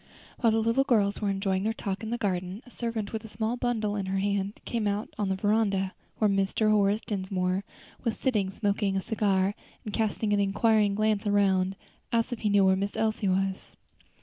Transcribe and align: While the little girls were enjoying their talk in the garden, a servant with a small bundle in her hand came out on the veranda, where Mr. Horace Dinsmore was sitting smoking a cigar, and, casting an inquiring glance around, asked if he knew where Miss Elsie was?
While 0.39 0.51
the 0.51 0.61
little 0.63 0.83
girls 0.83 1.21
were 1.21 1.29
enjoying 1.29 1.61
their 1.61 1.75
talk 1.75 2.01
in 2.01 2.09
the 2.09 2.17
garden, 2.17 2.63
a 2.65 2.71
servant 2.71 3.13
with 3.13 3.23
a 3.23 3.27
small 3.27 3.55
bundle 3.55 3.95
in 3.95 4.07
her 4.07 4.17
hand 4.17 4.59
came 4.65 4.87
out 4.87 5.09
on 5.19 5.29
the 5.29 5.35
veranda, 5.35 5.93
where 6.17 6.27
Mr. 6.27 6.71
Horace 6.71 7.01
Dinsmore 7.01 7.63
was 8.03 8.17
sitting 8.17 8.49
smoking 8.49 8.97
a 8.97 9.01
cigar, 9.01 9.53
and, 9.85 9.93
casting 9.93 10.33
an 10.33 10.39
inquiring 10.39 10.95
glance 10.95 11.27
around, 11.27 11.75
asked 12.11 12.33
if 12.33 12.39
he 12.39 12.49
knew 12.49 12.65
where 12.65 12.75
Miss 12.75 12.95
Elsie 12.95 13.29
was? 13.29 13.73